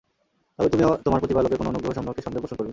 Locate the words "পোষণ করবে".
2.41-2.69